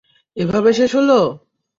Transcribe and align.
এভাবে 0.37 0.69
শেষ 0.73 0.91
হলো? 0.99 1.19